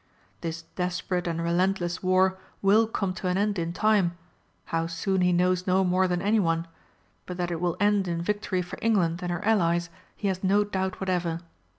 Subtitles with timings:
[0.41, 4.17] This desperate and relentless war will come to an end in time
[4.65, 6.65] how soon he knows no more than anyone,
[7.27, 10.63] but that it will end in victory for England and her Allies he has no
[10.63, 11.41] doubt whatever.